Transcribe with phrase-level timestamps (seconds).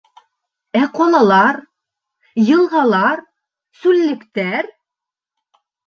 [0.79, 1.59] Ә ҡалалар,
[2.47, 3.25] йылғалар,
[3.83, 4.77] сүллектәр?